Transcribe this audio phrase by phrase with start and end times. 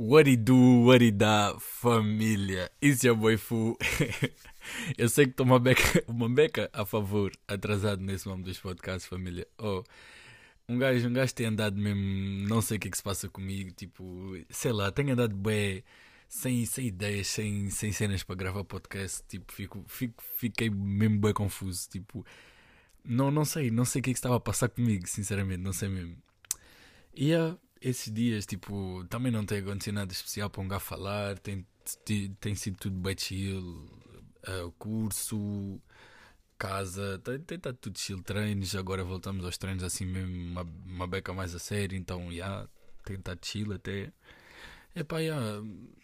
[0.00, 2.70] What it do, what it dá, família?
[2.80, 3.76] Isso é boi fu.
[4.96, 9.08] Eu sei que estou uma beca, uma beca a favor, atrasado nesse nome dos podcasts,
[9.08, 9.44] família.
[9.58, 9.82] Oh,
[10.68, 13.28] um gajo, um gajo tem andado mesmo, não sei o que é que se passa
[13.28, 15.82] comigo, tipo, sei lá, tenho andado bem,
[16.28, 21.32] sem, sem ideias, sem, sem cenas para gravar podcast, tipo, fico, fico, fiquei mesmo bem
[21.32, 22.24] confuso, tipo,
[23.04, 25.72] não, não sei, não sei o que é que estava a passar comigo, sinceramente, não
[25.72, 26.16] sei mesmo.
[27.12, 31.38] E yeah, esses dias, tipo, também não tem acontecido nada especial para um gajo falar,
[31.38, 31.66] tem,
[32.40, 33.88] tem sido tudo bem chill,
[34.46, 35.80] uh, curso,
[36.58, 41.06] casa, tem, tem estado tudo chill, treinos, agora voltamos aos treinos assim mesmo, uma, uma
[41.06, 42.68] beca mais a sério, então, já, yeah,
[43.04, 44.12] tem estado chill até.
[44.94, 45.62] Epá, yeah,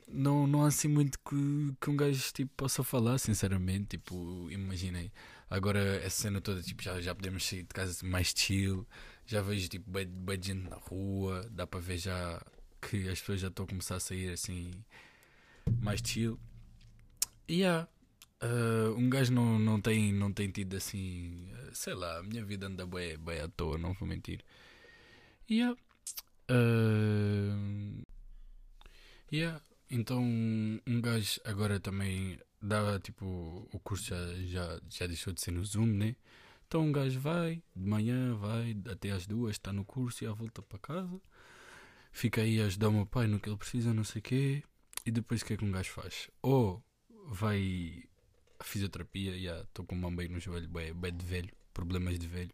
[0.08, 5.10] não, não há assim muito que, que um gajo tipo, possa falar, sinceramente, tipo, imaginei.
[5.50, 8.86] Agora essa cena toda, tipo, já, já podemos sair de casa mais chill,
[9.26, 10.06] já vejo tipo bem,
[10.42, 12.40] gente na rua, dá para ver já
[12.80, 14.70] que as pessoas já estão a começar a sair assim
[15.80, 16.38] mais chill.
[17.48, 17.88] E yeah,
[18.42, 22.66] uh, um gajo não, não, tem, não tem tido assim, sei lá, a minha vida
[22.66, 24.40] anda bem, bem à toa, não vou mentir.
[25.48, 25.78] E yeah,
[26.50, 28.02] uh,
[29.32, 35.40] yeah, então um gajo agora também dá tipo o curso já, já, já deixou de
[35.40, 36.16] ser no Zoom, né?
[36.66, 40.32] Então um gajo vai, de manhã vai até às duas, está no curso e à
[40.32, 41.20] volta para casa.
[42.12, 44.62] Fica aí a ajudar o meu pai no que ele precisa, não sei o quê.
[45.06, 46.30] E depois o que é que um gajo faz?
[46.42, 46.82] Ou
[47.26, 48.04] vai
[48.58, 52.26] à fisioterapia, já estou com uma bem no joelho, bem, bem de velho, problemas de
[52.26, 52.52] velho.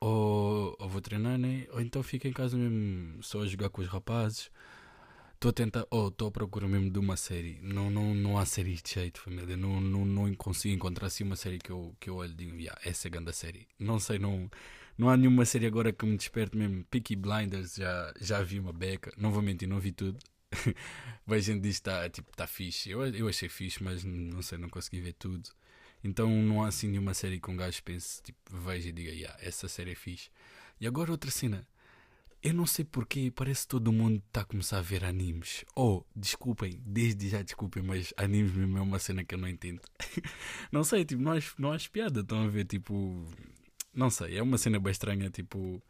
[0.00, 1.66] Ou, ou vou treinar, né?
[1.70, 4.50] Ou então fica em casa mesmo só a jogar com os rapazes
[5.42, 7.58] Estou a tentar, ou oh, estou à procura mesmo de uma série.
[7.60, 9.56] Não, não, não há série de jeito, família.
[9.56, 12.56] Não, não, não consigo encontrar assim uma série que eu, que eu olho e digo,
[12.56, 13.66] yeah, essa é a grande série.
[13.76, 14.48] Não sei, não,
[14.96, 16.84] não há nenhuma série agora que me desperte mesmo.
[16.84, 19.12] Peaky Blinders, já, já vi uma beca.
[19.16, 20.16] Não vou mentir, não vi tudo.
[21.26, 22.90] Mas gente diz que está tipo, tá fixe.
[22.90, 25.50] Eu, eu achei fixe, mas não sei, não consegui ver tudo.
[26.04, 29.36] Então não há assim nenhuma série que um gajo pense, tipo, veja e diga, yeah,
[29.42, 30.30] essa série é fixe.
[30.80, 31.66] E agora outra cena.
[32.42, 35.64] Eu não sei porquê, parece que todo mundo está a começar a ver animes.
[35.76, 39.80] Oh, desculpem, desde já desculpem, mas animes mesmo é uma cena que eu não entendo.
[40.72, 43.24] não sei, tipo, não acho, não acho piada, estão a ver, tipo.
[43.94, 45.80] Não sei, é uma cena bem estranha, tipo.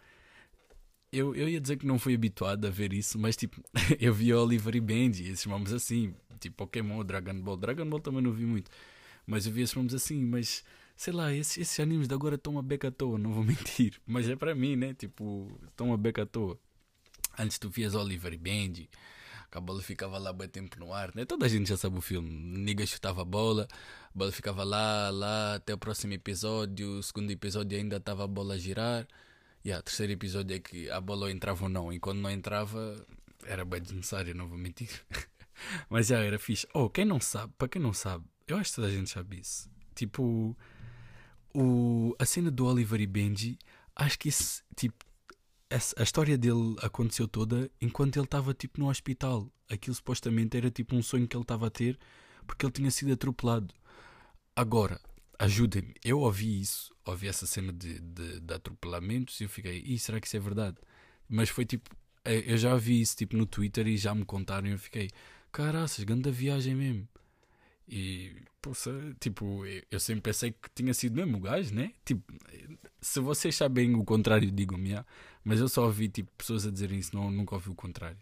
[1.10, 3.62] Eu, eu ia dizer que não fui habituado a ver isso, mas tipo,
[3.98, 7.56] eu vi Oliver e Benji, esses nomes assim, tipo Pokémon, Dragon Ball.
[7.56, 8.70] Dragon Ball também não vi muito,
[9.26, 10.62] mas eu vi esses nomes assim, mas
[10.96, 14.00] sei lá, esses, esses animes de agora estão uma beca à toa, não vou mentir.
[14.06, 14.94] Mas é para mim, né?
[14.94, 16.58] Tipo, estão uma beca à toa.
[17.38, 18.90] Antes tu vias Oliver e Benji,
[19.50, 21.24] a bola ficava lá bem tempo no ar, né?
[21.24, 22.30] Toda a gente já sabe o filme.
[22.30, 23.68] Niga chutava a bola,
[24.04, 26.98] a bola ficava lá, lá, até o próximo episódio.
[26.98, 29.06] O segundo episódio ainda estava a bola a girar.
[29.64, 31.92] E yeah, o terceiro episódio é que a bola entrava ou não.
[31.92, 33.06] E quando não entrava,
[33.44, 34.90] era bem desnecessário, não vou mentir.
[35.88, 36.66] Mas já era fixe.
[36.74, 39.40] Oh, quem não sabe, para quem não sabe, eu acho que toda a gente sabe
[39.40, 39.70] isso.
[39.94, 40.56] Tipo,
[41.54, 43.58] o, a cena do Oliver e Benji,
[43.94, 44.30] acho que
[44.76, 45.04] tipo,
[45.68, 49.50] essa, a história dele aconteceu toda enquanto ele estava tipo no hospital.
[49.68, 51.98] Aquilo supostamente era tipo um sonho que ele estava a ter
[52.46, 53.74] porque ele tinha sido atropelado.
[54.54, 55.00] Agora,
[55.38, 59.98] ajudem-me, eu ouvi isso, ouvi essa cena de, de, de atropelamentos e eu fiquei, e
[59.98, 60.76] será que isso é verdade?
[61.28, 61.90] Mas foi tipo,
[62.24, 65.10] eh, eu já vi isso tipo no Twitter e já me contaram e eu fiquei,
[65.50, 67.08] caraças, grande viagem mesmo.
[67.88, 68.34] E,
[69.20, 71.92] tipo, eu sempre pensei que tinha sido mesmo o gajo, né?
[72.04, 72.22] Tipo,
[73.00, 74.94] se vocês sabem o contrário, digam-me,
[75.44, 78.18] mas eu só ouvi tipo, pessoas a dizerem isso, não, nunca ouvi o contrário.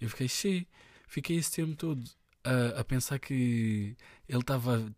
[0.00, 0.66] Eu fiquei cheio,
[1.06, 2.02] fiquei esse tempo todo
[2.44, 3.96] a, a pensar que
[4.28, 4.92] ele estava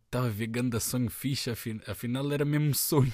[0.77, 1.51] a sonho fixe,
[1.87, 3.13] afinal era mesmo sonho.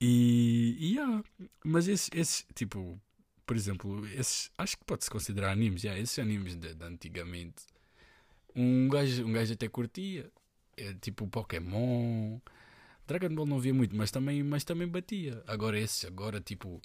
[0.00, 1.22] E, e yeah,
[1.64, 3.00] mas esses, esses, tipo,
[3.46, 7.62] por exemplo, esses, acho que pode-se considerar animes, yeah, esses animes de, de antigamente
[8.54, 10.30] um gajo, um gajo até curtia.
[10.76, 12.38] É, tipo Pokémon.
[13.06, 15.42] Dragon Ball não via muito, mas também, mas também batia.
[15.46, 16.80] Agora esse, agora tipo,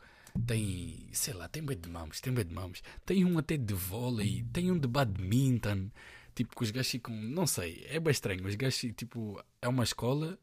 [0.46, 2.84] tem, sei lá, tem bem de mãos, tem bem de mãos.
[3.06, 5.90] Tem um até de vôlei, tem um de badminton.
[6.36, 8.46] Tipo, que os gajos ficam, não sei, é bem estranho.
[8.46, 10.38] Os gajos, tipo, é uma escola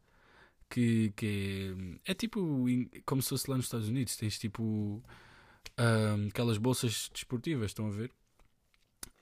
[0.69, 1.75] que, que
[2.05, 2.67] é tipo
[3.05, 4.17] como se fosse lá nos Estados Unidos.
[4.17, 5.03] Tens tipo
[5.79, 8.11] um, aquelas bolsas desportivas, estão a ver?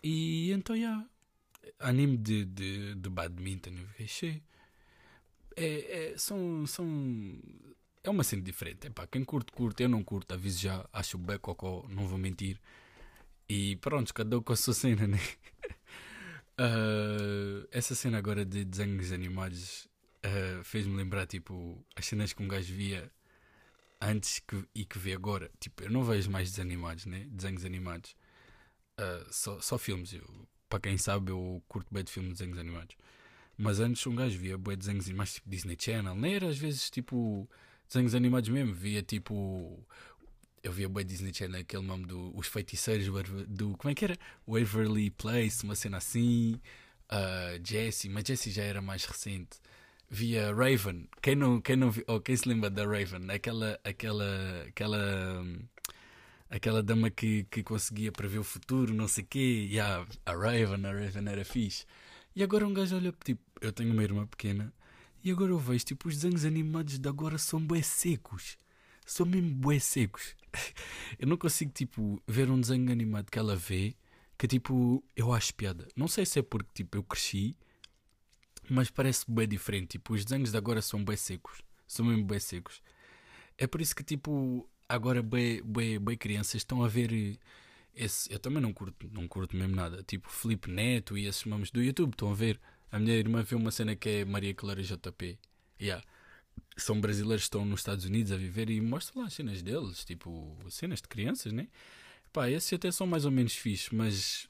[0.02, 1.08] E então, já, yeah,
[1.78, 4.06] anime de, de, de badminton, eu
[5.56, 6.87] É, é, são, são.
[8.02, 8.87] É uma cena diferente.
[8.87, 9.82] Epá, quem curte, curte.
[9.82, 10.88] Eu não curto, aviso já.
[10.93, 12.61] Acho bem cocó, não vou mentir.
[13.49, 15.19] E pronto, cada um com a sua cena, né?
[16.58, 19.88] Uh, essa cena agora de desenhos animados
[20.25, 23.10] uh, fez-me lembrar, tipo, as cenas que um gajo via
[24.00, 25.50] antes que, e que vê agora.
[25.60, 27.26] Tipo, eu não vejo mais desanimados, né?
[27.31, 28.17] Desenhos animados.
[29.00, 30.12] uh, só, só filmes.
[30.12, 32.97] Eu, para quem sabe, eu curto bem de filmes de desenhos animados.
[33.56, 36.17] Mas antes um gajo via bem desenhos mais tipo Disney Channel.
[36.17, 37.49] Nem era às vezes tipo
[37.87, 38.75] desenhos animados mesmo.
[38.75, 39.87] Via tipo.
[40.65, 43.06] Eu via bem Disney Channel, aquele nome do Os Feiticeiros
[43.47, 43.76] do.
[43.76, 44.19] Como é que era?
[44.49, 46.61] Waverly Place, uma cena assim.
[47.05, 49.59] Uh, Jesse, mas Jesse já era mais recente.
[50.11, 51.09] Via Raven.
[51.23, 53.31] Quem não, quem não oh, quem se lembra da Raven?
[53.31, 53.79] Aquela.
[53.85, 54.65] aquela.
[54.67, 55.41] aquela.
[55.41, 55.61] Um,
[56.55, 60.33] aquela dama que, que conseguia prever o futuro, não sei o quê, e a, a
[60.33, 61.85] Raven, a Raven era fixe.
[62.35, 64.73] E agora um gajo olha, tipo, eu tenho uma irmã pequena,
[65.23, 68.56] e agora eu vejo, tipo, os desenhos animados de agora são bué secos.
[69.05, 70.37] São mesmo bué secos.
[71.19, 73.97] eu não consigo, tipo, ver um desenho animado que ela vê,
[74.39, 75.89] que, tipo, eu acho piada.
[75.97, 77.56] Não sei se é porque, tipo, eu cresci,
[78.71, 79.93] mas parece bué diferente.
[79.93, 81.62] Tipo, os desenhos de agora são bué secos.
[81.87, 82.81] São mesmo bué secos.
[83.59, 87.38] É por isso que, tipo, agora bem, bem, bem crianças estão a ver
[87.94, 88.32] esse.
[88.32, 90.02] Eu também não curto, não curto mesmo nada.
[90.02, 92.12] Tipo Felipe Neto e esses nomes do YouTube.
[92.12, 92.60] Estão a ver.
[92.90, 95.38] A minha irmã vê uma cena que é Maria Clara JP.
[95.81, 96.04] Yeah.
[96.76, 100.04] São brasileiros que estão nos Estados Unidos a viver e mostram lá as cenas deles,
[100.04, 101.69] tipo, cenas de crianças, né?
[102.32, 104.48] Pá, esses até são mais ou menos fixes, mas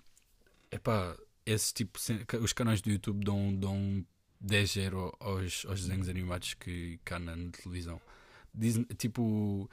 [0.70, 1.16] é pá,
[1.46, 1.98] esse tipo,
[2.40, 4.04] os canais do YouTube dão, dão
[4.40, 8.00] 10 euros aos, aos desenhos animados que cá na, na televisão.
[8.54, 9.69] Diz, tipo,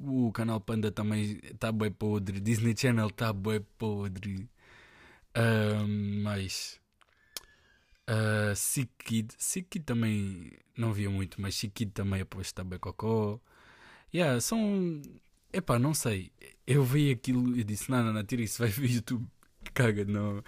[0.00, 2.40] o canal Panda também está bem podre.
[2.40, 4.48] Disney Channel está bem podre.
[5.36, 5.86] Uh,
[6.22, 6.80] mas.
[8.08, 9.34] Uh, Sick Kid.
[9.38, 13.40] Sick Kid também não via muito, mas Sick Kid também depois está bem cocó.
[14.12, 15.02] Yeah, são.
[15.52, 16.32] Epá, não sei.
[16.66, 19.26] Eu vi aquilo e disse: Não, não, não, tira isso, vai ver YouTube.
[19.74, 20.42] Caga, não.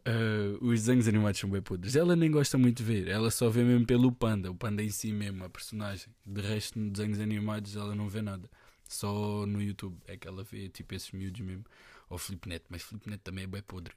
[0.00, 1.94] Uh, os desenhos animados são bem podres.
[1.94, 4.88] Ela nem gosta muito de ver, ela só vê mesmo pelo panda, o panda em
[4.88, 6.08] si mesmo, a personagem.
[6.24, 8.48] De resto, nos desenhos animados, ela não vê nada.
[8.90, 11.64] Só no YouTube é que ela vê tipo esses miúdos mesmo.
[12.08, 13.94] Ou Felipe Neto, mas Felipe Neto também é bem podre.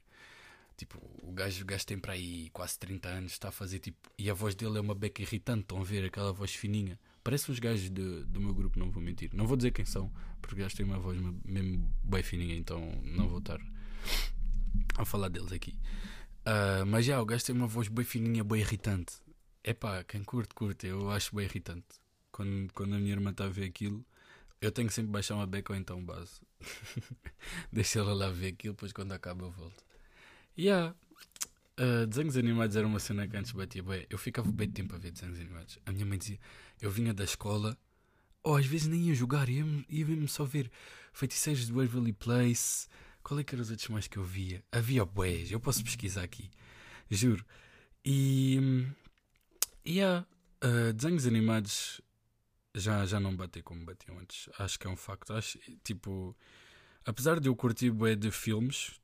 [0.76, 4.08] Tipo, o gajo, o gajo tem para aí quase 30 anos, está a fazer tipo.
[4.16, 6.96] E a voz dele é uma beca irritante, estão a ver aquela voz fininha.
[7.24, 9.30] Parece uns gajos de, do meu grupo, não vou mentir.
[9.34, 13.28] Não vou dizer quem são, porque gajos têm uma voz mesmo bem fininha, então não
[13.28, 13.58] vou estar
[14.96, 15.74] a falar deles aqui.
[16.46, 19.14] Uh, mas já, o gajo tem uma voz bem fininha, bem irritante.
[19.64, 20.86] É pá, quem curte, curte.
[20.86, 21.86] Eu acho bem irritante.
[22.30, 24.06] Quando, quando a minha irmã está a ver aquilo,
[24.60, 26.40] eu tenho que sempre baixar uma beca ou então base.
[27.72, 29.84] Deixa ela lá ver aquilo, depois quando acaba eu volto.
[30.56, 30.94] E yeah.
[31.78, 34.06] Uh, desenhos animados era uma cena que antes batia bem.
[34.08, 35.78] Eu ficava bem tempo a ver desenhos animados.
[35.84, 36.38] A minha mãe dizia,
[36.80, 37.76] eu vinha da escola,
[38.42, 40.70] ou às vezes nem ia jogar, ia, ia mesmo só ver
[41.12, 42.86] feiticeiros do Waverly Place.
[43.22, 44.62] Qual é que eram os outros mais que eu via?
[44.70, 46.50] Havia boés, eu posso pesquisar aqui,
[47.10, 47.44] juro.
[48.04, 48.86] E.
[49.84, 50.26] E yeah,
[50.62, 52.00] uh, desenhos animados
[52.74, 54.48] já, já não batei como batiam antes.
[54.58, 55.32] Acho que é um facto.
[55.32, 56.36] Acho, tipo,
[57.04, 59.00] apesar de eu curtir bué de filmes,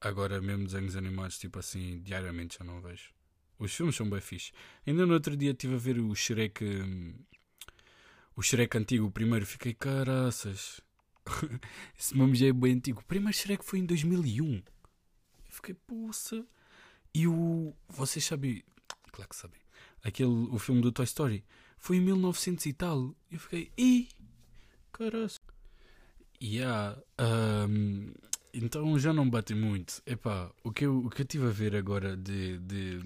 [0.00, 3.10] agora mesmo desenhos animados, tipo assim, diariamente já não vejo.
[3.58, 4.52] Os filmes são bem fixe.
[4.86, 6.64] Ainda no outro dia estive a ver o Shrek.
[6.64, 7.14] Hum,
[8.36, 9.44] o Shrek antigo, o primeiro.
[9.44, 10.80] Fiquei, caraças.
[11.98, 13.00] Esse nome já é bem antigo.
[13.00, 14.62] O primeiro Shrek foi em 2001.
[15.50, 16.46] fiquei, poça.
[17.12, 17.74] E o.
[17.88, 18.62] Vocês sabem.
[19.10, 19.60] Claro que sabem.
[20.04, 21.44] Aquele, o filme do Toy Story
[21.78, 23.14] foi em 1900 e tal.
[23.30, 24.08] Eu fiquei, e
[24.92, 25.30] caralho.
[26.40, 26.96] Yeah,
[27.68, 28.12] um,
[28.52, 30.02] então já não bate muito.
[30.06, 33.00] Epá, o que eu, o que eu tive a ver agora de, de,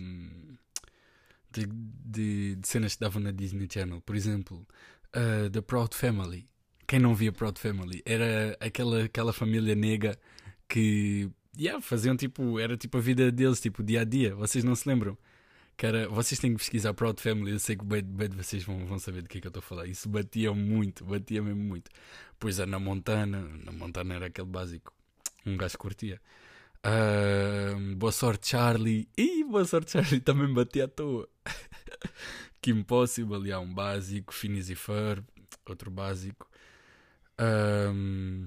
[1.50, 4.66] de, de, de cenas que davam na Disney Channel, por exemplo,
[5.16, 6.48] uh, The Proud Family.
[6.86, 8.02] Quem não via Proud Family?
[8.04, 10.18] Era aquela, aquela família negra
[10.68, 14.34] que yeah, faziam tipo, era tipo a vida deles, tipo dia a dia.
[14.34, 15.16] Vocês não se lembram?
[15.76, 17.52] Cara, vocês têm que pesquisar Proud Family.
[17.52, 19.50] Eu sei que bem, bem de vocês vão, vão saber do que é que eu
[19.50, 19.86] estou a falar.
[19.86, 21.90] Isso batia muito, batia mesmo muito.
[22.38, 24.92] Pois a na Montana, na Montana era aquele básico.
[25.44, 26.20] Um gajo curtia.
[26.84, 29.08] Uh, boa sorte, Charlie.
[29.16, 31.28] Ih, boa sorte, Charlie também batia à toa.
[32.60, 34.32] que Impossible, há um básico.
[34.32, 35.24] Phineas e Ferb,
[35.66, 36.48] outro básico.
[37.40, 38.46] Um,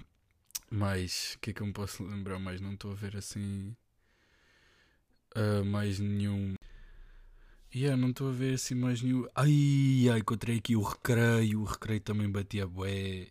[0.70, 2.62] mais, o que é que eu me posso lembrar mais?
[2.62, 3.76] Não estou a ver assim.
[5.36, 6.56] Uh, mais nenhum.
[7.74, 9.28] Yeah, não estou a ver assim mais nenhum.
[9.36, 11.62] Ai, ai, encontrei aqui o recreio.
[11.62, 13.28] O recreio também batia bué.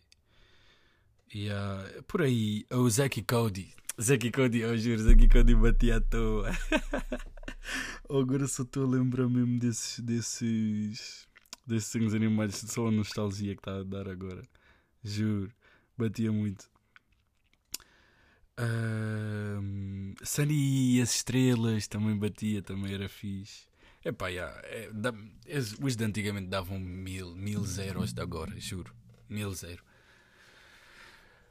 [1.35, 3.75] Yeah, por aí, o Zack Cody.
[4.01, 6.51] Zack Cody, eu juro, Zack Cody batia à toa.
[8.09, 11.29] Agora só estou a lembrar mesmo desses, desses,
[11.67, 12.57] desses animados.
[12.57, 14.43] Só a nostalgia que está a dar agora.
[15.03, 15.51] Juro,
[15.97, 16.69] batia muito.
[18.59, 23.67] Um, Sunny e as estrelas também batia, também era fixe.
[24.05, 25.15] Epá, yeah, é, dá,
[25.81, 28.95] os de antigamente davam mil, mil zeros de agora, juro.
[29.29, 29.83] Mil zero.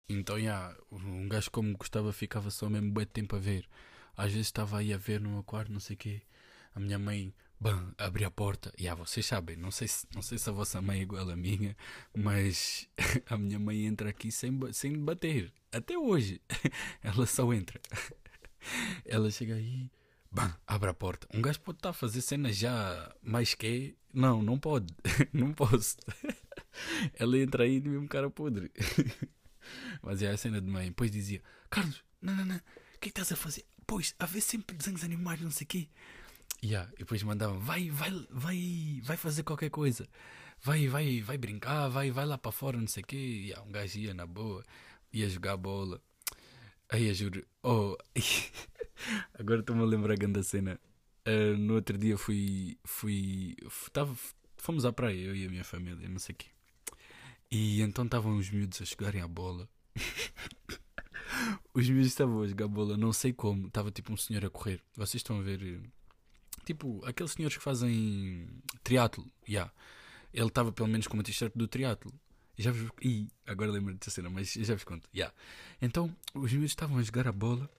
[0.07, 3.67] Então, yeah, um gajo como gostava ficava só mesmo bem tempo a ver.
[4.15, 6.21] Às vezes estava aí a ver no meu quarto, não sei o quê.
[6.75, 8.71] A minha mãe, bam, abria a porta.
[8.77, 11.27] E yeah, vocês sabem, não sei, se, não sei se a vossa mãe é igual
[11.29, 11.75] à minha,
[12.15, 12.87] mas
[13.27, 15.51] a minha mãe entra aqui sem, sem bater.
[15.71, 16.39] Até hoje.
[17.01, 17.81] Ela só entra.
[19.05, 19.89] Ela chega aí,
[20.33, 21.27] bam, abre a porta.
[21.33, 23.95] Um gajo pode estar a fazer cenas já mais que.
[24.13, 24.93] Não, não pode.
[25.31, 25.97] não posso.
[27.13, 28.71] Ela entra aí mesmo cara podre.
[30.01, 30.87] Mas é a cena de mãe.
[30.87, 33.63] Depois dizia: Carlos, não, não, não, o que é estás a fazer?
[33.85, 35.89] Pois, a ver sempre desenhos animais, não sei o quê.
[36.63, 36.91] Yeah.
[36.95, 40.07] E depois mandava: vai, vai, vai, vai fazer qualquer coisa.
[40.61, 43.17] Vai, vai, vai brincar, vai, vai lá para fora, não sei o quê.
[43.17, 44.65] Yeah, um gajo ia na boa,
[45.11, 46.01] ia jogar bola.
[46.89, 47.97] Aí eu juro, oh,
[49.37, 50.79] agora estou-me a lembrar da cena.
[51.27, 53.55] Uh, no outro dia fui, fui,
[53.93, 54.13] tava,
[54.57, 56.47] fomos à praia, eu e a minha família, não sei o quê.
[57.49, 59.69] E então estavam os miúdos a jogarem a bola.
[61.73, 63.67] os miúdos estavam a jogar a bola, não sei como.
[63.67, 64.81] Estava tipo um senhor a correr.
[64.95, 65.81] Vocês estão a ver.
[66.65, 68.47] Tipo, aqueles senhores que fazem
[68.83, 69.31] triatlo.
[69.47, 69.71] Yeah.
[70.33, 72.11] Ele estava pelo menos com uma t-shirt do triatlo.
[72.57, 72.89] Já vos...
[73.01, 75.07] Ih, agora lembro dessa cena, mas já vos conto.
[75.13, 75.33] Yeah.
[75.79, 77.69] Então, os miúdos estavam a jogar a bola.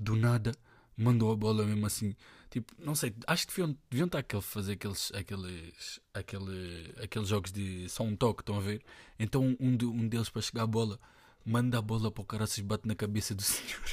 [0.00, 0.52] Do nada,
[0.96, 2.16] mandou a bola mesmo assim
[2.50, 7.52] Tipo, não sei, acho que deviam, deviam estar a fazer aqueles, aqueles, aquele, aqueles jogos
[7.52, 8.82] de só um toque, estão a ver?
[9.20, 10.98] Então um, de, um deles para chegar a bola,
[11.46, 13.84] manda a bola para o cara se bate na cabeça do senhor.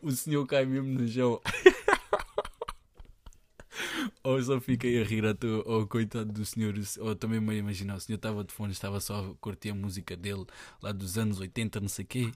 [0.00, 1.40] o senhor cai mesmo no chão.
[4.22, 7.96] ou só fiquei a rir à toa, ou coitado do senhor, ou também me imaginar,
[7.96, 10.46] o senhor estava de fone, estava só a curtir a música dele
[10.80, 12.32] lá dos anos 80, não sei o quê,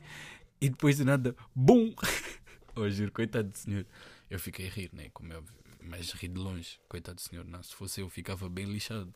[0.63, 1.95] e depois de nada, BUM!
[2.75, 3.85] Oh, juro, coitado do senhor.
[4.31, 5.11] Eu fiquei a rir, né?
[5.13, 5.55] Como é óbvio.
[5.83, 6.81] Mas ri de longe.
[6.89, 7.45] Coitado do senhor.
[7.45, 9.15] Não, se fosse eu, ficava bem lixado.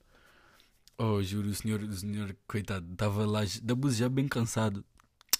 [0.99, 4.85] Oh, juro, o senhor, o senhor coitado, estava lá da buse já bem cansado.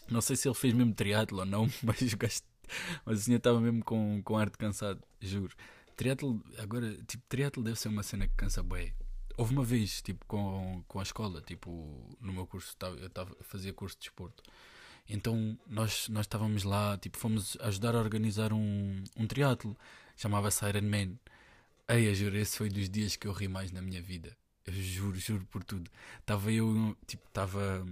[0.09, 2.17] Não sei se ele fez mesmo triatlo ou não, mas o,
[3.05, 5.55] mas o senhor estava mesmo com, com ar de cansado, juro.
[5.95, 8.95] Triatlo, agora, tipo, triatlo deve ser uma cena que cansa bem.
[9.37, 13.75] Houve uma vez, tipo, com, com a escola, tipo, no meu curso, eu tava, fazia
[13.75, 14.43] curso de desporto.
[15.09, 19.77] Então nós, nós estávamos lá, tipo, fomos ajudar a organizar um, um triatlo,
[20.17, 21.15] chamava-se Iron Man.
[21.89, 24.37] Ei, eu juro, esse foi dos dias que eu ri mais na minha vida.
[24.67, 25.89] Eu juro, juro por tudo.
[26.19, 27.87] Estava eu, tipo, estava.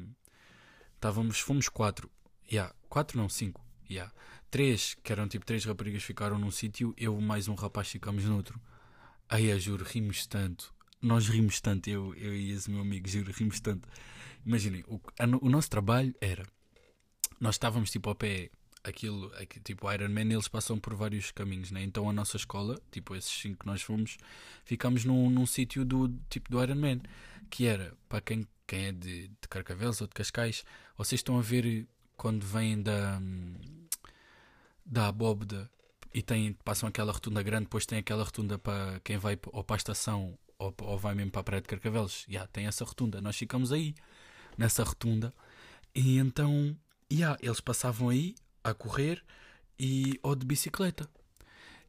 [0.96, 2.10] Estávamos, fomos quatro.
[2.50, 3.64] Yeah, quatro não, cinco.
[3.88, 4.12] Yeah.
[4.50, 8.60] Três, que eram tipo três raparigas, ficaram num sítio, eu mais um rapaz ficamos noutro.
[9.28, 10.74] Aí eu juro, rimos tanto.
[11.00, 13.88] Nós rimos tanto, eu, eu e esse meu amigo, juro, rimos tanto.
[14.44, 15.00] Imaginem, o,
[15.40, 16.44] o nosso trabalho era
[17.40, 18.50] nós estávamos tipo ao pé
[18.82, 19.32] aquilo,
[19.64, 21.82] tipo Iron Man, eles passam por vários caminhos, né?
[21.82, 24.18] Então a nossa escola, tipo esses cinco que nós fomos,
[24.64, 27.00] ficámos num, num sítio do tipo do Iron Man,
[27.50, 30.64] que era para quem, quem é de, de Carcavelos ou de Cascais,
[30.96, 31.86] vocês estão a ver
[32.16, 33.20] quando vêm da
[34.84, 35.70] da abóbeda
[36.12, 39.76] e tem, passam aquela rotunda grande, depois tem aquela rotunda para quem vai ou para
[39.76, 42.24] a estação ou, ou vai mesmo para a praia de Carcavelos.
[42.28, 43.20] Já tem essa rotunda.
[43.20, 43.94] Nós ficamos aí
[44.56, 45.34] nessa rotunda
[45.94, 46.76] e então
[47.12, 49.22] yeah, eles passavam aí a correr
[49.78, 51.08] e ou de bicicleta.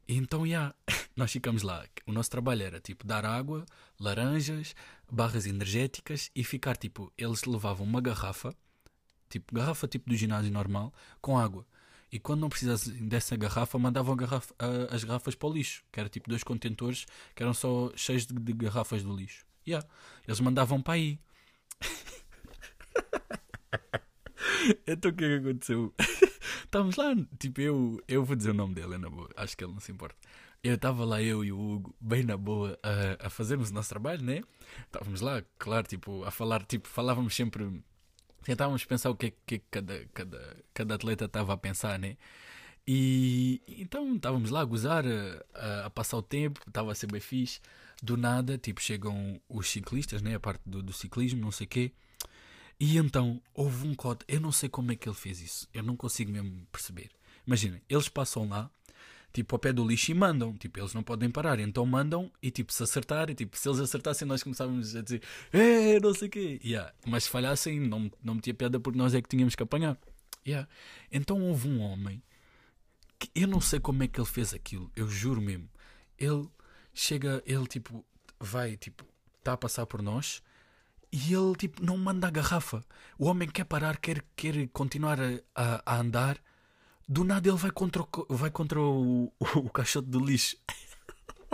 [0.08, 0.74] E então, yeah,
[1.16, 1.84] nós ficamos lá.
[2.06, 3.64] O nosso trabalho era tipo dar água,
[3.98, 4.74] laranjas,
[5.10, 7.12] barras energéticas e ficar tipo.
[7.18, 8.54] Eles levavam uma garrafa,
[9.28, 11.66] tipo garrafa tipo do ginásio normal, com água.
[12.10, 15.98] E quando não precisassem dessa garrafa, mandavam garrafa, uh, as garrafas para o lixo, que
[15.98, 17.04] era tipo dois contentores
[17.34, 19.44] que eram só cheios de, de garrafas do lixo.
[19.66, 19.86] Yeah.
[20.26, 21.18] Eles mandavam para aí.
[24.86, 25.94] então o que é que aconteceu?
[26.64, 29.64] Estávamos lá, tipo, eu, eu vou dizer o nome dele, é na boa, acho que
[29.64, 30.16] ele não se importa.
[30.62, 33.88] Eu estava lá, eu e o Hugo, bem na boa, a, a fazermos o nosso
[33.88, 34.42] trabalho, né?
[34.86, 37.82] Estávamos lá, claro, tipo, a falar, tipo, falávamos sempre,
[38.42, 42.16] tentávamos pensar o que é que cada, cada, cada atleta estava a pensar, né?
[42.86, 45.04] E então estávamos lá a gozar,
[45.54, 47.60] a, a passar o tempo, estava a ser bem fixe.
[48.02, 50.36] Do nada, tipo, chegam os ciclistas, né?
[50.36, 51.92] A parte do, do ciclismo, não sei o quê.
[52.78, 55.82] E então houve um código, eu não sei como é que ele fez isso, eu
[55.82, 57.10] não consigo mesmo perceber.
[57.46, 58.70] Imaginem, eles passam lá,
[59.32, 62.50] tipo, ao pé do lixo e mandam, tipo, eles não podem parar, então mandam e
[62.50, 66.30] tipo, se acertarem, tipo, se eles acertassem, nós começávamos a dizer, é, não sei o
[66.30, 66.92] quê, yeah.
[67.06, 69.96] mas se falhassem, não, não metia piada porque nós é que tínhamos que apanhar.
[70.46, 70.68] Yeah.
[71.10, 72.22] Então houve um homem
[73.18, 75.68] que eu não sei como é que ele fez aquilo, eu juro mesmo.
[76.18, 76.46] Ele
[76.92, 78.04] chega, ele tipo,
[78.38, 79.04] vai, tipo,
[79.38, 80.42] está a passar por nós
[81.16, 82.84] e ele tipo não manda a garrafa.
[83.18, 85.18] O homem quer parar, quer, quer continuar
[85.54, 86.38] a, a andar.
[87.08, 90.58] Do nada ele vai contra o, vai contra o, o, o caixote de lixo.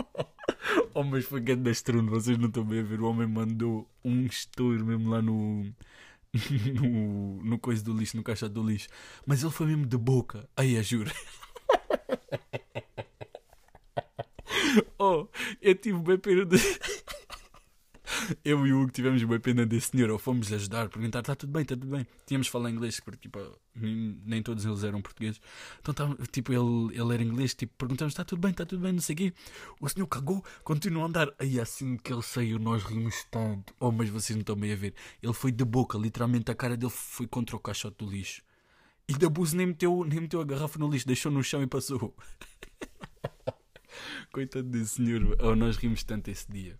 [0.93, 2.99] oh, mas foi grande estrundo, vocês não estão bem a ver.
[2.99, 5.63] O homem mandou um estouro mesmo lá no,
[6.81, 8.89] no, no coisa do lixo, no caixa do lixo.
[9.25, 10.49] Mas ele foi mesmo de boca.
[10.57, 11.11] Aí, eu juro.
[14.99, 15.25] oh,
[15.61, 16.57] eu tive bem pena de.
[18.43, 21.51] Eu e o Hugo tivemos bem pena desse senhor, ou fomos ajudar, perguntar: está tudo
[21.51, 22.05] bem, está tudo bem.
[22.25, 23.39] Tínhamos falar inglês, porque tipo,
[23.75, 25.41] nem, todos eles eram portugueses.
[25.79, 28.93] Então, tá, tipo, ele, ele era inglês, tipo, perguntamos: está tudo bem, está tudo bem,
[28.93, 29.33] não sei o quê.
[29.79, 31.33] O senhor cagou, continuou a andar.
[31.39, 33.73] Aí assim que ele saiu, nós rimos tanto.
[33.79, 34.93] Oh, mas vocês não estão bem a ver.
[35.21, 38.41] Ele foi de boca, literalmente a cara dele foi contra o caixote do lixo.
[39.07, 41.67] E da Bus nem meteu, nem meteu a garrafa no lixo, deixou no chão e
[41.67, 42.15] passou.
[44.31, 45.37] Coitado desse senhor.
[45.41, 46.79] Oh, nós rimos tanto esse dia.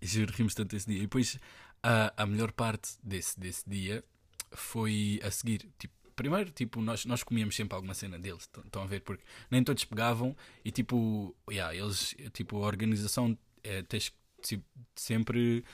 [0.00, 0.98] Juro, rimos tanto esse dia.
[0.98, 1.38] E depois
[1.82, 4.04] a, a melhor parte desse, desse dia
[4.52, 5.68] foi a seguir.
[5.78, 8.48] Tipo, primeiro, tipo, nós, nós comíamos sempre alguma cena deles.
[8.64, 9.00] Estão a ver?
[9.00, 14.12] Porque nem todos pegavam e tipo, yeah, eles, tipo, a organização é, tens
[14.42, 15.64] tipo, sempre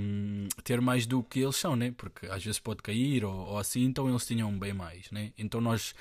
[0.00, 1.92] um, ter mais do que eles são, né?
[1.96, 5.32] Porque às vezes pode cair ou, ou assim, então eles tinham bem mais, né?
[5.36, 5.94] Então nós,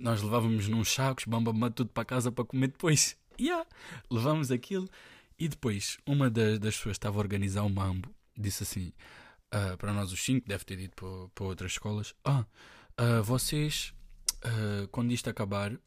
[0.00, 3.16] nós levávamos num sacos, bamba, tudo para casa para comer depois.
[3.38, 3.66] Yeah,
[4.10, 4.88] levamos aquilo
[5.38, 8.92] e depois uma das, das pessoas estava a organizar um mambo, disse assim
[9.46, 12.44] uh, para nós os cinco, deve ter dito para, para outras escolas: Ah,
[13.00, 13.92] uh, vocês,
[14.44, 15.78] uh, quando isto acabar,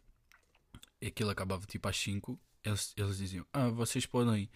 [1.06, 4.50] aquilo acabava tipo às 5, eles, eles diziam: Ah, vocês podem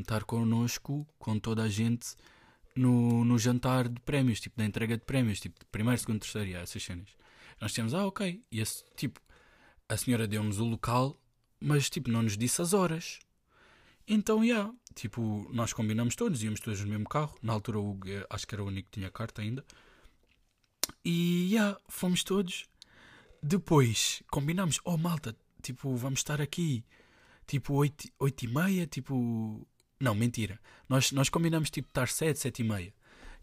[0.00, 2.14] estar connosco, com toda a gente,
[2.76, 6.54] no, no jantar de prémios, tipo na entrega de prémios, tipo primeiro, segundo, terceiro, e
[6.54, 7.08] essas cenas.
[7.60, 8.42] Nós tínhamos, ah, ok.
[8.52, 9.20] E esse tipo,
[9.88, 11.16] a senhora deu-nos o local,
[11.58, 13.18] mas tipo, não nos disse as horas.
[14.06, 17.36] Então, yeah, tipo, nós combinamos todos, íamos todos no mesmo carro.
[17.42, 19.64] Na altura, o Hugo, eh, acho que era o único que tinha carta ainda.
[21.04, 22.66] E, yeah, fomos todos.
[23.42, 26.84] Depois, combinamos, oh malta, tipo, vamos estar aqui,
[27.46, 29.66] tipo, 8, 8 e meia, tipo...
[30.00, 30.58] Não, mentira.
[30.88, 32.94] Nós, nós combinamos, tipo, estar 7, 7 e meia.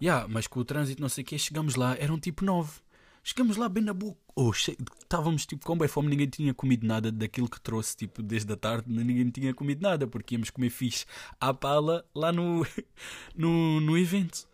[0.02, 2.82] Yeah, mas com o trânsito, não sei o quê, chegamos lá, eram tipo 9.
[3.24, 4.20] Chegamos lá bem na boca.
[4.36, 8.52] Oh, estávamos tipo com bem fome, ninguém tinha comido nada daquilo que trouxe tipo desde
[8.52, 11.06] a tarde, ninguém tinha comido nada, porque íamos comer fixe
[11.40, 12.66] à pala lá no,
[13.36, 14.48] no, no evento.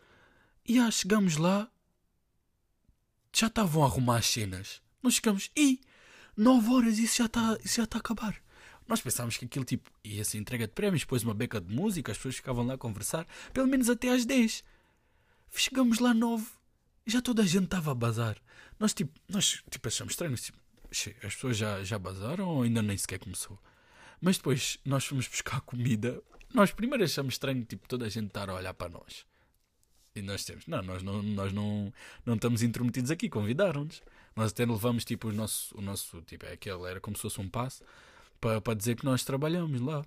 [0.68, 1.72] E ah, chegamos lá,
[3.34, 4.82] já estavam a arrumar as cenas.
[5.02, 5.80] Nós chegamos, e
[6.36, 8.36] 9 horas, isso já está já tá a acabar.
[8.86, 12.12] Nós pensávamos que aquilo tipo ia ser entrega de prémios, depois uma beca de música,
[12.12, 14.64] as pessoas ficavam lá a conversar, pelo menos até às 10.
[15.56, 16.57] Chegamos lá 9
[17.08, 18.38] já toda a gente estava a bazar.
[18.80, 20.58] Nós tipo, nós tipo achamos estranho, tipo,
[20.92, 23.58] as pessoas já, já bazaram ou ainda nem sequer começou?
[24.22, 26.22] Mas depois nós fomos buscar comida.
[26.54, 29.26] Nós primeiro achamos estranho, tipo, toda a gente estar a olhar para nós.
[30.16, 31.94] E nós temos, não, nós não, nós não,
[32.26, 34.02] não estamos intrometidos aqui, convidaram-nos.
[34.36, 37.40] Nós até levamos tipo o nosso, o nosso tipo, é aquele, era como se fosse
[37.40, 37.84] um passo
[38.42, 40.06] para, para dizer que nós trabalhamos lá.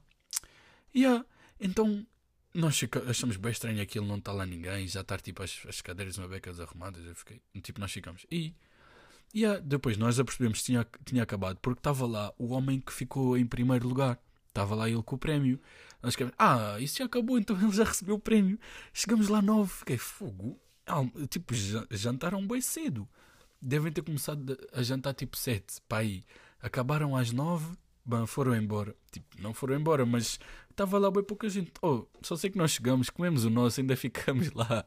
[0.94, 1.24] E yeah,
[1.60, 2.04] então
[2.52, 6.18] nós achamos bem estranho aquilo, não está lá ninguém, já estar tipo as, as cadeiras
[6.18, 7.04] uma beca desarrumadas.
[7.04, 8.26] Eu fiquei, tipo, nós ficamos.
[8.30, 8.54] E,
[9.32, 12.92] e yeah, depois nós apercebemos que tinha, tinha acabado, porque estava lá o homem que
[12.92, 14.18] ficou em primeiro lugar.
[14.48, 15.60] Estava lá ele com o prémio.
[16.02, 18.58] Nós ficamos, ah, isso já acabou, então ele já recebeu o prémio.
[18.92, 20.58] Chegamos lá nove, fiquei fogo.
[20.86, 21.54] Ah, tipo,
[21.90, 23.08] jantaram bem cedo.
[23.62, 26.24] Devem ter começado a jantar tipo sete, para aí.
[26.60, 28.96] Acabaram às nove, bem, foram embora.
[29.12, 31.72] Tipo, não foram embora, mas estava lá bem pouca gente.
[31.83, 34.87] Oh, só sei que nós chegamos, comemos o nosso, ainda ficamos lá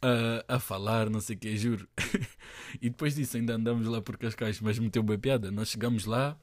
[0.00, 1.88] a, a falar, não sei o que, juro.
[2.80, 5.50] e depois disso ainda andamos lá por Cascais, mas meteu bem piada.
[5.50, 6.38] Nós chegamos lá,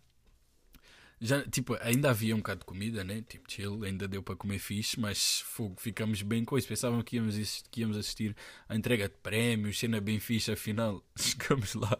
[1.21, 3.23] já, tipo, ainda havia um bocado de comida, né?
[3.27, 6.67] Tipo, chill, ainda deu para comer fixe, mas fogo, ficamos bem com isso.
[6.67, 8.35] Pensavam que íamos, que íamos assistir
[8.67, 11.97] a entrega de prémios, cena bem fixe, afinal, chegamos lá,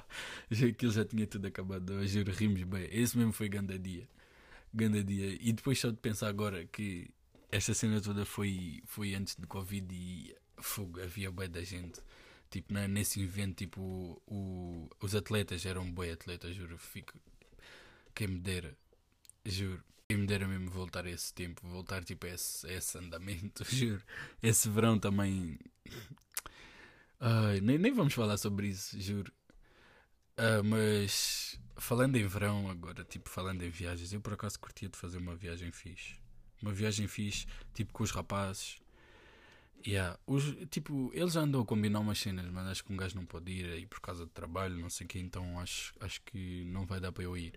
[0.50, 1.94] já, aquilo já tinha tudo acabado.
[1.94, 2.88] Eu juro, rimos bem.
[2.92, 4.08] Esse mesmo foi grande dia
[4.74, 5.38] grande dia.
[5.40, 7.10] E depois só de pensar agora que
[7.52, 12.02] esta cena toda foi, foi antes do Covid e fogo, havia bem da gente.
[12.50, 16.78] Tipo, na, nesse evento, tipo, o, os atletas eram bem atletas, juro.
[16.78, 17.14] Fico,
[18.16, 18.76] quem me dera,
[19.46, 19.84] juro.
[20.08, 23.64] Quem me dera mesmo voltar a esse tempo, voltar tipo a esse, a esse andamento,
[23.70, 24.02] juro.
[24.42, 25.60] Esse verão também.
[27.20, 29.32] Ai, nem, nem vamos falar sobre isso, juro.
[30.40, 34.98] Uh, mas falando em verão agora, tipo falando em viagens, eu por acaso curtia de
[34.98, 36.16] fazer uma viagem fixe.
[36.62, 38.78] Uma viagem fixe, tipo com os rapazes.
[39.86, 40.18] Yeah.
[40.26, 43.52] Os, tipo, eles andam a combinar umas cenas, mas acho que um gajo não pode
[43.52, 46.86] ir aí por causa de trabalho, não sei o que, então acho, acho que não
[46.86, 47.54] vai dar para eu ir.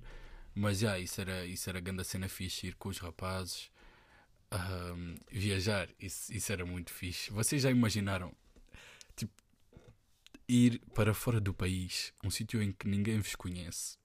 [0.54, 3.70] Mas já, yeah, isso era, isso era grande cena fixe, ir com os rapazes,
[4.52, 7.30] um, viajar, isso, isso era muito fixe.
[7.32, 8.34] Vocês já imaginaram
[10.52, 13.96] ir para fora do país, um sítio em que ninguém vos conhece,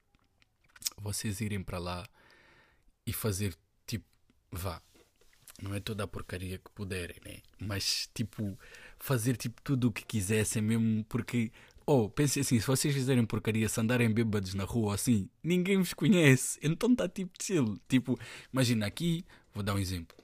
[0.98, 2.08] vocês irem para lá
[3.06, 3.54] e fazer
[3.86, 4.06] tipo,
[4.52, 4.82] vá,
[5.62, 7.40] não é toda a porcaria que puderem, né?
[7.60, 8.58] Mas tipo,
[8.98, 11.52] fazer tipo tudo o que quisessem mesmo, porque
[11.90, 15.94] Oh, pensem assim, se vocês fizerem porcaria, se andarem bêbados na rua assim, ninguém vos
[15.94, 16.60] conhece.
[16.62, 17.80] Então está tipo chill.
[17.88, 18.20] Tipo,
[18.52, 20.18] imagina aqui, vou dar um exemplo.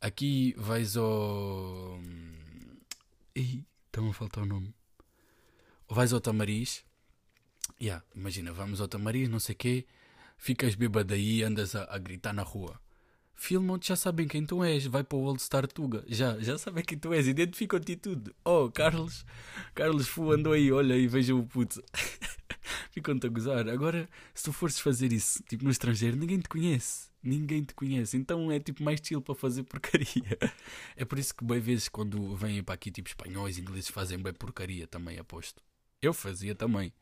[0.00, 2.00] Aqui vais ao.
[3.34, 4.72] Ih, está-me a faltar o nome.
[5.88, 6.84] Vais ao Tamariz.
[7.80, 9.86] Yeah, imagina, vamos ao Tamariz, não sei o quê.
[10.38, 12.80] Ficas bêbado aí, andas a, a gritar na rua
[13.36, 16.82] filmam-te, já sabem quem tu és, vai para o Old Star Tuga, já, já sabem
[16.82, 18.34] quem tu és, identificam-te tudo.
[18.44, 19.24] Oh, Carlos,
[19.74, 21.82] Carlos Fu andou aí, olha e vejam o puto.
[22.90, 23.68] Ficam-te a gozar.
[23.68, 27.10] Agora, se tu fores fazer isso, tipo no estrangeiro, ninguém te conhece.
[27.22, 28.16] Ninguém te conhece.
[28.16, 30.38] Então é tipo mais chill para fazer porcaria.
[30.96, 34.32] É por isso que, bem vezes, quando vêm para aqui, tipo espanhóis, ingleses, fazem bem
[34.32, 35.62] porcaria também, aposto.
[36.02, 36.92] Eu fazia também.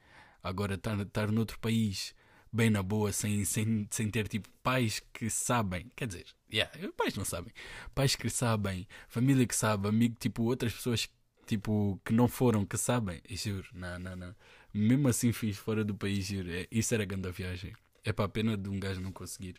[0.42, 2.14] Agora, estar, estar noutro país
[2.52, 5.90] bem na boa, sem, sem, sem ter tipo pais que sabem.
[5.96, 7.52] Quer dizer, yeah, pais não sabem.
[7.94, 11.08] Pais que sabem, família que sabe, amigo, tipo, outras pessoas
[11.46, 13.20] tipo, que não foram, que sabem.
[13.28, 14.34] E juro, não, não, não.
[14.72, 16.50] Mesmo assim fiz fora do país, juro.
[16.50, 17.72] É, isso era grande viagem.
[18.04, 19.56] É para a pena de um gajo não conseguir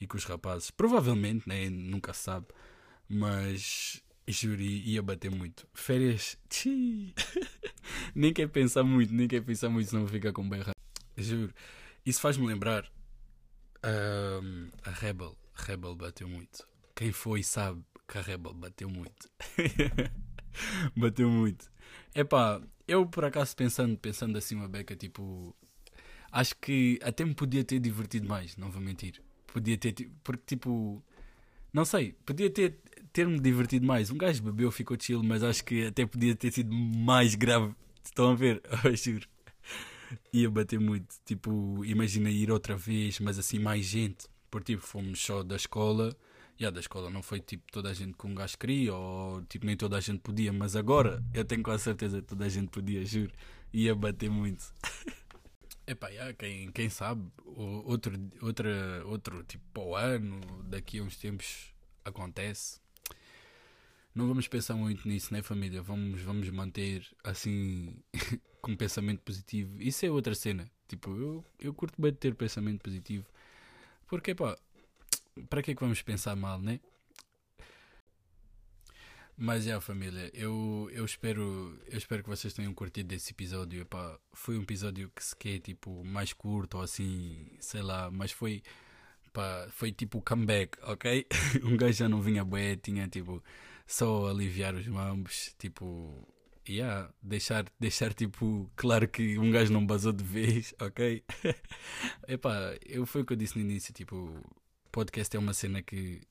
[0.00, 0.70] ir com os rapazes.
[0.70, 1.68] Provavelmente, né?
[1.70, 2.46] Nunca sabe.
[3.08, 5.66] Mas juro, ia bater muito.
[5.74, 6.38] Férias,
[8.14, 10.62] nem quer pensar muito, nem quer pensar muito, senão fica com bem
[11.16, 11.52] Juro.
[12.04, 12.90] Isso faz-me lembrar
[13.84, 15.36] um, a Rebel.
[15.54, 16.66] Rebel bateu muito.
[16.94, 19.28] Quem foi sabe que a Rebel bateu muito.
[20.96, 21.70] bateu muito.
[22.14, 25.54] Epá, eu por acaso pensando, pensando assim uma beca, tipo.
[26.30, 29.20] Acho que até me podia ter divertido mais, não vou mentir.
[29.46, 29.94] Podia ter.
[30.22, 31.02] Porque tipo.
[31.72, 32.78] Não sei, podia ter
[33.14, 34.10] ter-me divertido mais.
[34.10, 37.74] Um gajo bebeu, ficou chill, mas acho que até podia ter sido mais grave.
[38.04, 38.60] Estão a ver?
[38.84, 39.26] Eu juro
[40.32, 41.14] ia bater muito.
[41.24, 44.26] Tipo, imagina ir outra vez, mas assim, mais gente.
[44.50, 46.14] Porque tipo, fomos só da escola.
[46.58, 49.42] E yeah, da escola não foi tipo toda a gente com um gajo queria, ou
[49.46, 52.48] tipo nem toda a gente podia, mas agora eu tenho quase certeza que toda a
[52.48, 53.32] gente podia, juro.
[53.72, 54.72] Ia bater muito.
[55.86, 61.16] Epá, yeah, quem, quem sabe, outro, outra, outro tipo para o ano, daqui a uns
[61.16, 61.74] tempos
[62.04, 62.83] acontece
[64.14, 65.82] não vamos pensar muito nisso, né, família?
[65.82, 67.96] Vamos, vamos manter assim
[68.62, 69.80] com um pensamento positivo.
[69.82, 70.70] Isso é outra cena.
[70.86, 73.26] Tipo, eu, eu curto bem ter pensamento positivo.
[74.06, 74.56] Porque, pá,
[75.50, 76.78] para que é que vamos pensar mal, né?
[79.36, 83.82] Mas, é, família, eu, eu, espero, eu espero que vocês tenham curtido esse episódio.
[83.82, 88.30] Epá, foi um episódio que se quer, tipo, mais curto, ou assim, sei lá, mas
[88.30, 88.62] foi,
[89.32, 91.26] pá, foi tipo comeback, ok?
[91.64, 93.42] um gajo já não vinha bué, tinha, tipo
[93.86, 96.26] só aliviar os mambos, tipo,
[96.68, 101.22] yeah, deixar, deixar tipo, claro que um gajo não basou de vez, ok?
[102.26, 104.42] Epá, eu, foi o que eu disse no início, tipo,
[104.90, 106.22] podcast é uma cena que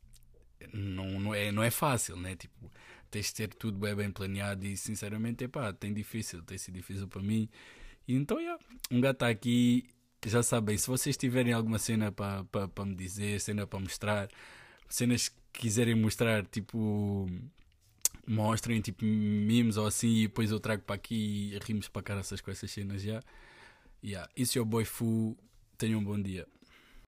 [0.73, 2.35] não, não, é, não é fácil, né?
[2.35, 2.71] Tipo,
[3.11, 7.07] tens de ter tudo bem, bem planeado e sinceramente, epá, tem difícil, tem sido difícil
[7.07, 7.49] para mim.
[8.07, 8.61] E então, yeah,
[8.91, 9.85] um gato está aqui,
[10.25, 14.29] já sabem, se vocês tiverem alguma cena para me dizer, cena para mostrar,
[14.89, 17.29] cenas quiserem mostrar, tipo,
[18.27, 22.41] mostrem tipo memes ou assim e depois eu trago para aqui e rimos para caraças
[22.41, 23.21] com essas cenas já.
[24.03, 24.29] Yeah.
[24.35, 25.37] Isso é o Boy Fu.
[25.77, 26.47] Tenham um bom dia.